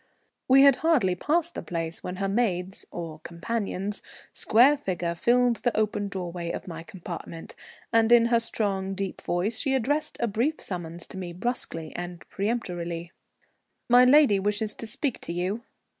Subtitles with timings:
[0.47, 4.01] We had hardly passed the place when her maid's (or companion's)
[4.33, 7.53] square figure filled the open doorway of my compartment,
[7.93, 12.27] and in her strong deep voice she addressed a brief summons to me brusquely and
[12.31, 13.11] peremptorily:
[13.87, 15.61] "My lady wishes to speak to you."